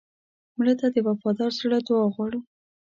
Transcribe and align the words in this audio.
مړه 0.57 0.73
ته 0.79 0.87
د 0.91 0.97
وفادار 1.07 1.51
زړه 1.59 1.77
دعا 1.87 2.05
غواړو 2.13 2.39